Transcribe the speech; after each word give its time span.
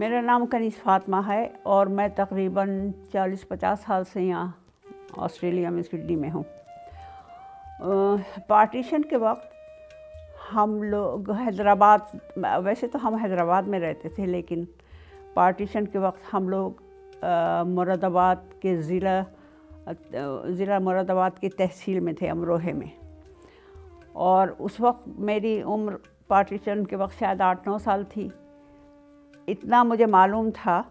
میرا 0.00 0.20
نام 0.20 0.46
کنیز 0.46 0.82
فاطمہ 0.82 1.16
ہے 1.26 1.48
اور 1.62 1.86
میں 1.86 2.08
تقریباً 2.14 2.90
چالیس 3.12 3.48
پچاس 3.48 3.80
سال 3.80 4.04
سے 4.04 4.22
یہاں 4.22 4.50
آسٹریلیا 5.16 5.70
میں 5.70 5.82
سڈنی 5.82 6.16
میں 6.16 6.30
ہوں۔ 6.30 6.42
پارٹیشن 8.46 9.02
کے 9.02 9.16
وقت 9.16 9.46
ہم 10.54 10.82
لوگ 10.82 11.30
حیدرآباد، 11.30 11.98
ویسے 12.64 12.86
تو 12.86 13.08
ہم 13.08 13.14
حیدرآباد 13.14 13.62
میں 13.62 13.80
رہتے 13.80 14.08
تھے، 14.08 14.26
لیکن 14.26 14.64
پارٹیشن 15.34 15.86
کے 15.86 15.98
وقت 15.98 16.34
ہم 16.34 16.48
لوگ 16.48 16.70
مراد 17.66 18.04
آباد 18.04 18.36
کے 18.60 18.76
ضلع 18.76 19.20
ضلع 20.46 20.78
مراد 20.78 21.10
آباد 21.10 21.30
کی 21.40 21.48
تحصیل 21.48 22.00
میں 22.00 22.12
تھے 22.12 22.30
امروہے 22.30 22.72
میں۔ 22.72 23.06
اور 24.12 24.48
اس 24.58 24.80
وقت 24.80 25.08
میری 25.08 25.62
عمر 25.62 25.96
پارٹیشن 26.28 26.84
کے 26.84 26.96
وقت 26.96 27.18
شاید 27.18 27.40
آٹھ 27.40 27.68
نو 27.68 27.78
سال 27.78 28.04
تھی۔ 28.08 28.28
اتنا 29.50 29.82
مجھے 29.82 30.06
معلوم 30.06 30.50
تھا 30.54 30.82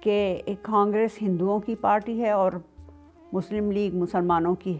کہ 0.00 0.42
کانگریس 0.62 1.10
ہندوؤں 1.22 1.60
کی 1.60 1.74
پارٹی 1.74 2.22
ہے 2.22 2.30
اور 2.30 2.52
مسلم 3.32 3.72
لیگ 3.72 3.96
مسلمانوں 3.96 4.54
کی 4.54 4.78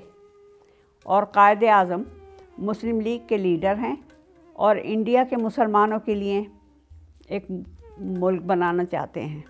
اور 1.04 1.22
قائد 1.22 1.62
اعظم 1.62 2.02
مسلم 2.58 3.00
لیگ 3.00 3.26
کے 3.26 3.36
لیڈر 3.36 3.74
ہیں 3.78 3.96
اور 4.52 4.76
انڈیا 4.82 5.24
کے 5.30 5.36
مسلمانوں 5.36 5.98
کے 5.98 6.14
لیے 6.14 6.44
ایک 7.28 7.46
ملک 7.98 8.42
بنانا 8.42 8.84
چاہتے 8.84 9.24
ہیں۔ 9.24 9.40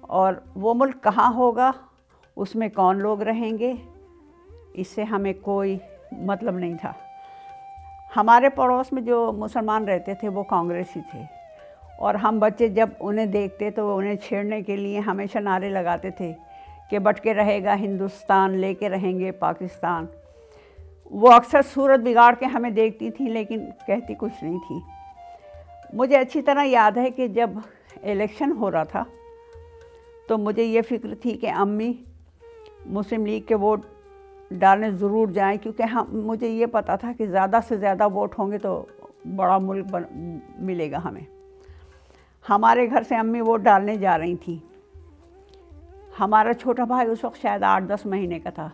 اور 0.00 0.34
وہ 0.54 0.74
ملک 0.74 1.02
کہاں 1.02 1.34
ہوگا، 1.34 1.70
اس 2.36 2.54
میں 2.54 2.68
کون 2.68 2.98
لوگ 2.98 3.22
رہیں 3.22 3.58
گے، 3.58 3.74
اس 4.72 4.88
سے 4.88 5.02
ہمیں 5.02 5.32
کوئی 5.40 5.78
مطلب 6.12 6.58
نہیں 6.58 6.78
تھا۔ 6.80 6.92
ہمارے 8.16 8.48
پڑوس 8.48 8.92
میں 8.92 9.02
جو 9.02 9.32
مسلمان 9.32 9.84
رہتے 9.84 10.14
تھے 10.14 10.28
وہ 10.28 10.42
کانگریسی 10.42 11.00
تھے۔ 11.10 11.41
اور 12.02 12.14
ہم 12.14 12.38
بچے 12.38 12.68
جب 12.68 12.88
انہیں 13.00 13.26
دیکھتے 13.26 13.70
تو 13.70 13.86
وہ 13.86 13.98
انہیں 13.98 14.16
چھیڑنے 14.16 14.62
کے 14.62 14.76
لیے 14.76 14.98
ہمیشہ 14.98 15.38
نعرے 15.38 15.68
لگاتے 15.68 16.10
تھے 16.10 16.32
کہ 16.90 16.98
بٹ 16.98 17.20
کے 17.20 17.34
رہے 17.34 17.64
گا 17.64 17.74
ہندوستان، 17.74 18.50
لے 18.50 18.74
کے 18.74 18.88
رہیں 18.88 19.18
گے 19.18 19.30
پاکستان۔ 19.30 20.06
وہ 21.10 21.32
اکثر 21.32 21.60
صورت 21.74 22.00
بگاڑ 22.00 22.34
کے 22.34 22.46
ہمیں 22.46 22.70
دیکھتی 22.70 23.10
تھیں 23.10 23.28
لیکن 23.28 23.64
کہتی 23.86 24.14
کچھ 24.18 24.44
نہیں 24.44 24.58
تھی۔ 24.58 24.78
مجھے 25.92 26.16
اچھی 26.16 26.42
طرح 26.42 26.64
یاد 26.64 26.96
ہے 26.96 27.10
کہ 27.10 27.28
جب 27.28 27.50
الیکشن 28.02 28.52
ہو 28.52 28.70
رہا 28.70 28.82
تھا 28.82 29.04
تو 30.28 30.38
مجھے 30.38 30.62
یہ 30.62 30.82
فکر 30.82 31.14
تھی 31.20 31.30
کہ 31.30 31.50
امی 31.50 31.92
مسلم 32.86 33.26
لیگ 33.26 33.40
کے 33.40 33.54
ووٹ 33.54 33.80
ڈالنے 34.50 34.90
ضرور 34.90 35.28
جائیں 35.28 35.58
کیونکہ 35.62 35.82
ہم، 35.82 36.04
مجھے 36.10 36.48
یہ 36.48 36.66
پتہ 36.66 36.92
تھا 37.00 37.12
کہ 37.18 37.26
زیادہ 37.26 37.58
سے 37.68 37.76
زیادہ 37.76 38.08
ووٹ 38.08 38.38
ہوں 38.38 38.50
گے 38.50 38.58
تو 38.58 38.86
بڑا 39.36 39.58
ملک 39.58 39.86
بن، 39.90 40.02
ملے 40.58 40.90
گا 40.90 41.04
ہمیں۔ 41.04 41.41
ہمارے 42.50 42.90
گھر 42.90 43.02
سے 43.02 43.16
امی 43.16 43.40
ووٹ 43.40 43.60
ڈالنے 43.60 43.96
جا 43.96 44.18
رہی 44.18 44.36
تھیں۔ 44.36 44.72
ہمارا 46.20 46.54
چھوٹا 46.54 46.84
بھائی 46.84 47.08
اس 47.08 47.24
وقت 47.24 47.40
شاید 47.42 47.62
آٹھ 47.62 47.84
دس 47.84 48.06
مہینے 48.06 48.40
کا 48.40 48.50
تھا۔ 48.50 48.68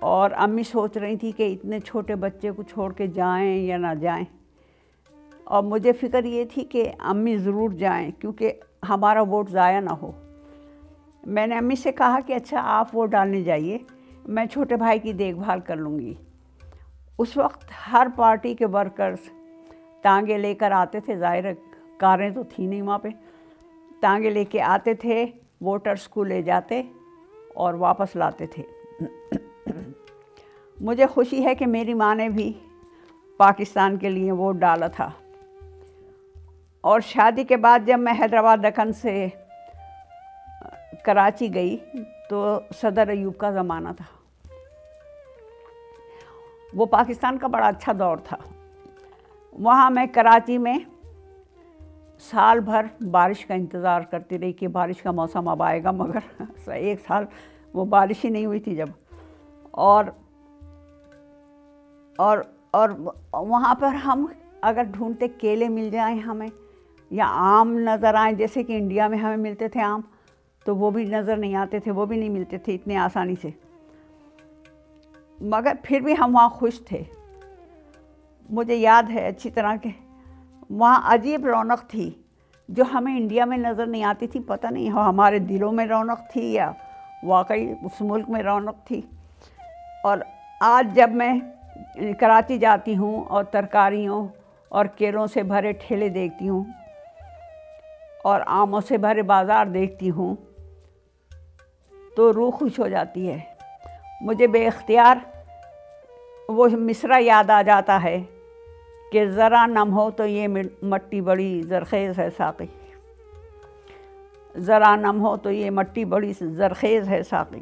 اور 0.00 0.30
امی 0.36 0.62
سوچ 0.62 0.96
رہی 0.96 1.16
تھی 1.16 1.32
کہ 1.32 1.52
اتنے 1.52 1.80
چھوٹے 1.80 2.14
بچے 2.14 2.50
کو 2.50 2.62
چھوڑ 2.62 2.92
کے 2.92 3.06
جائیں 3.06 3.56
یا 3.56 3.76
نہ 3.76 3.94
جائیں۔ 4.00 4.24
اور 5.44 5.62
مجھے 5.62 5.92
فکر 5.92 6.24
یہ 6.24 6.44
تھی 6.52 6.64
کہ 6.64 6.92
امی 6.98 7.36
ضرور 7.36 7.70
جائیں 7.70 8.10
کیونکہ 8.10 8.52
ہمارا 8.88 9.22
ووٹ 9.22 9.50
ضائع 9.50 9.80
نہ 9.80 9.90
ہو۔ 9.90 10.12
میں 11.26 11.46
نے 11.46 11.56
امی 11.56 11.76
سے 11.76 11.92
کہا 11.92 12.18
کہ 12.26 12.32
اچھا 12.32 12.60
آپ 12.62 12.96
ووٹ 12.96 13.10
ڈالنے 13.10 13.42
جائیے، 13.42 13.78
میں 14.26 14.46
چھوٹے 14.46 14.76
بھائی 14.76 14.98
کی 14.98 15.12
دیکھ 15.12 15.36
بھال 15.36 15.60
کر 15.60 15.76
لوں 15.76 15.98
گی۔ 15.98 16.14
اس 17.18 17.36
وقت 17.36 17.64
ہر 17.92 18.06
پارٹی 18.16 18.54
کے 18.54 18.66
ورکرز 18.66 19.30
ٹانگے 20.02 20.38
لے 20.38 20.54
کر 20.54 20.70
آتے 20.72 21.00
تھے، 21.00 21.16
ظاہر 21.16 21.44
کاریں 22.04 22.28
تو 22.30 22.42
تھیں 22.48 22.66
نہیں 22.66 22.82
وہاں 22.82 22.98
پہ 22.98 23.08
ٹانگے 24.00 24.30
لے 24.30 24.44
کے 24.44 24.62
آتے 24.66 24.94
تھے 24.94 25.24
ووٹرس 25.60 26.08
کو 26.08 26.24
لے 26.24 26.42
جاتے 26.42 26.82
اور 27.54 27.74
واپس 27.78 28.16
لاتے 28.16 28.46
تھے 28.46 28.62
مجھے 30.78 31.06
خوشی 31.06 31.44
ہے 31.44 31.54
کہ 31.54 31.66
میری 31.66 31.94
ماں 31.94 32.14
نے 32.14 32.28
بھی 32.28 32.52
پاکستان 33.40 33.96
کے 33.98 34.08
لیے 34.08 34.32
ووٹ 34.32 34.56
ڈالا 34.56 34.86
تھا 34.86 35.08
اور 36.84 37.00
شادی 37.00 37.44
کے 37.44 37.56
بعد 37.56 37.86
جب 37.86 37.98
میں 37.98 38.12
حیدرآباد 38.12 38.64
دکن 38.64 38.92
سے 38.92 39.26
کراچی 41.04 41.54
گئی 41.54 41.76
تو 42.30 42.58
صدر 42.80 43.08
ایوب 43.08 43.36
کا 43.38 43.50
زمانہ 43.50 43.88
تھا 43.96 44.04
وہ 46.72 46.86
پاکستان 46.90 47.38
کا 47.38 47.46
بڑا 47.46 47.66
اچھا 47.66 47.92
دور 47.98 48.16
تھا 48.24 48.36
وہاں 49.58 49.90
میں 49.90 50.06
کراچی 50.14 50.58
میں 50.58 50.78
سال 52.30 52.60
بھر 52.60 53.04
بارش 53.10 53.46
کا 53.46 53.54
انتظار 53.54 54.00
کرتی 54.00 54.38
رہی 54.38 54.52
کہ 54.52 54.68
بارش 54.68 55.02
کا 55.02 55.10
موسم 55.10 55.48
اب 55.48 55.62
آئے 55.62 55.84
گا، 55.84 55.90
مگر 55.90 56.42
ایک 56.66 57.00
سال 57.06 57.24
وہ 57.72 57.84
بارش 57.84 58.24
ہی 58.24 58.30
نہیں 58.30 58.46
ہوئی 58.46 58.60
تھی 58.60 58.76
جب۔ 58.76 58.86
اور 59.70 60.04
اور 62.16 62.38
اور 62.70 62.88
وہاں 63.32 63.74
پر 63.74 63.94
ہم 63.94 64.26
اگر 64.60 64.82
ڈھونڈتے 64.82 65.28
کیلے 65.28 65.68
مل 65.68 65.90
جائیں 65.90 66.20
ہمیں 66.20 66.48
یا 67.10 67.26
آم 67.28 67.78
نظر 67.78 68.14
آئیں، 68.14 68.34
جیسے 68.36 68.62
کہ 68.62 68.76
انڈیا 68.76 69.08
میں 69.08 69.18
ہمیں 69.18 69.36
ملتے 69.36 69.68
تھے 69.68 69.82
آم، 69.82 70.00
تو 70.64 70.76
وہ 70.76 70.90
بھی 70.90 71.04
نظر 71.04 71.36
نہیں 71.36 71.54
آتے 71.54 71.78
تھے، 71.78 71.90
وہ 71.90 72.06
بھی 72.06 72.16
نہیں 72.16 72.28
ملتے 72.28 72.58
تھے 72.58 72.74
اتنے 72.74 72.96
آسانی 72.96 73.34
سے۔ 73.42 73.50
مگر 75.40 75.72
پھر 75.82 76.00
بھی 76.00 76.14
ہم 76.18 76.34
وہاں 76.34 76.48
خوش 76.48 76.80
تھے۔ 76.80 77.02
مجھے 78.50 78.74
یاد 78.74 79.02
ہے 79.10 79.28
اچھی 79.28 79.50
طرح 79.50 79.76
کہ 79.76 79.90
وہاں 80.70 81.00
عجیب 81.04 81.46
رونق 81.46 81.90
تھی، 81.90 82.10
جو 82.68 82.84
ہمیں 82.92 83.16
انڈیا 83.16 83.44
میں 83.44 83.58
نظر 83.58 83.86
نہیں 83.86 84.04
آتی 84.04 84.26
تھی، 84.26 84.40
پتہ 84.40 84.66
نہیں 84.66 84.90
ہمارے 84.90 85.38
دلوں 85.38 85.72
میں 85.72 85.86
رونق 85.86 86.32
تھی 86.32 86.52
یا 86.52 86.72
واقعی 87.22 87.72
اس 87.82 88.00
ملک 88.00 88.30
میں 88.30 88.42
رونق 88.42 88.86
تھی۔ 88.86 89.02
اور 90.04 90.18
آج 90.60 90.94
جب 90.94 91.10
میں 91.10 91.34
کراچی 92.20 92.58
جاتی 92.58 92.96
ہوں 92.96 93.24
اور 93.24 93.44
ترکاریوں 93.44 94.28
اور 94.68 94.86
کیلوں 94.86 95.26
سے 95.26 95.42
بھرے 95.42 95.72
ٹھیلے 95.72 96.08
دیکھتی 96.08 96.48
ہوں 96.48 96.64
اور 98.24 98.40
آموں 98.46 98.80
سے 98.80 98.96
بھرے 98.96 99.22
بازار 99.22 99.66
دیکھتی 99.66 100.10
ہوں 100.10 100.34
تو 102.16 102.32
روح 102.32 102.50
خوش 102.50 102.78
ہو 102.78 102.88
جاتی 102.88 103.30
ہے۔ 103.30 103.38
مجھے 104.20 104.46
بے 104.46 104.66
اختیار 104.66 105.16
وہ 106.48 106.68
مصرع 106.68 107.18
یاد 107.20 107.50
آ 107.50 107.62
جاتا 107.62 108.02
ہے۔ 108.02 108.22
کہ 109.14 109.26
ذرا 109.26 109.66
نم 109.66 109.92
ہو 109.92 110.10
تو 110.10 110.26
یہ 110.26 110.48
مٹی 110.82 111.20
بڑی 111.20 111.62
زرخیز 111.62 112.18
ہے 112.18 112.28
ساقی۔ 112.36 112.66
ذرا 114.56 114.96
نم 114.96 115.20
ہو 115.20 115.36
تو 115.36 115.50
یہ 115.50 115.70
مٹی 115.70 116.04
بڑی 116.04 116.32
زرخیز 116.40 117.08
ہے 117.08 117.22
ساقی۔ 117.22 117.60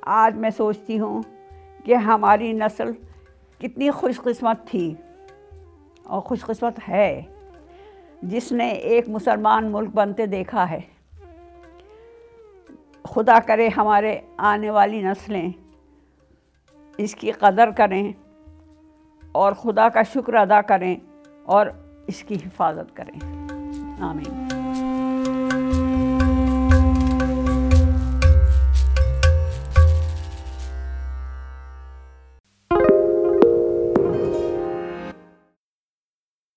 آج 0.00 0.36
میں 0.36 0.50
سوچتی 0.50 0.98
ہوں 0.98 1.22
کہ 1.84 1.94
ہماری 1.94 2.52
نسل 2.52 2.92
کتنی 3.58 3.90
خوش 3.90 4.20
قسمت 4.20 4.66
تھی 4.66 4.94
اور 6.02 6.20
خوش 6.20 6.40
قسمت 6.40 6.88
ہے۔ 6.88 7.22
جس 8.22 8.52
نے 8.52 8.68
ایک 8.68 9.08
مسلمان 9.08 9.72
ملک 9.72 9.88
بنتے 9.94 10.26
دیکھا 10.26 10.70
ہے۔ 10.70 10.80
خدا 13.02 13.38
کرے 13.46 13.68
ہمارے 13.68 14.18
آنے 14.36 14.70
والی 14.70 15.02
نسلیں 15.02 15.52
اس 16.98 17.14
کی 17.14 17.30
قدر 17.30 17.70
کریں۔ 17.70 18.12
اور 19.38 19.52
خدا 19.52 19.88
کا 19.88 20.02
شکر 20.02 20.34
ادا 20.34 20.60
کریں 20.60 20.96
اور 21.42 21.66
اس 22.06 22.22
کی 22.22 22.34
حفاظت 22.34 22.96
کریں۔ 22.96 23.44
آمین۔ 24.00 24.47